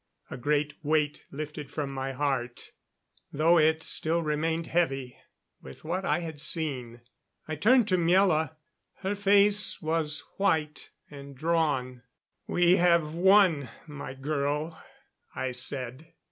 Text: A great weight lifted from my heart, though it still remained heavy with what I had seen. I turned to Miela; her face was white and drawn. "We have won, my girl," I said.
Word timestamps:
A 0.31 0.35
great 0.37 0.73
weight 0.81 1.25
lifted 1.29 1.69
from 1.69 1.93
my 1.93 2.11
heart, 2.11 2.71
though 3.31 3.59
it 3.59 3.83
still 3.83 4.23
remained 4.23 4.65
heavy 4.65 5.15
with 5.61 5.83
what 5.83 6.05
I 6.05 6.21
had 6.21 6.41
seen. 6.41 7.01
I 7.47 7.55
turned 7.55 7.87
to 7.89 7.97
Miela; 7.97 8.55
her 9.01 9.13
face 9.13 9.79
was 9.79 10.23
white 10.37 10.89
and 11.11 11.35
drawn. 11.35 12.01
"We 12.47 12.77
have 12.77 13.13
won, 13.13 13.69
my 13.85 14.15
girl," 14.15 14.81
I 15.35 15.51
said. 15.51 16.11